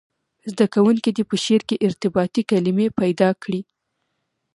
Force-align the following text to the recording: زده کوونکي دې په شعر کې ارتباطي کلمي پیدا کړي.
زده 0.51 0.65
کوونکي 0.73 1.09
دې 1.17 1.23
په 1.29 1.35
شعر 1.43 1.61
کې 1.69 1.81
ارتباطي 1.87 2.41
کلمي 2.49 2.87
پیدا 2.99 3.29
کړي. 3.41 3.61